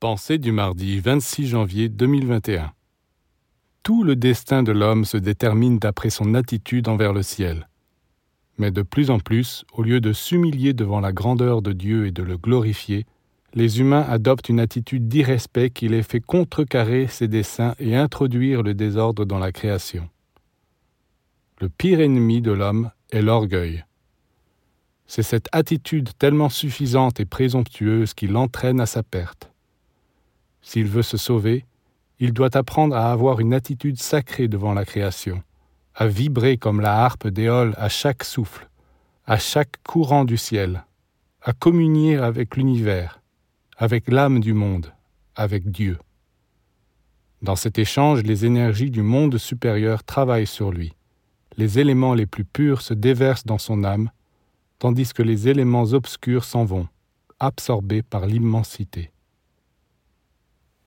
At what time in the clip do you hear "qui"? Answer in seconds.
15.70-15.88, 28.14-28.28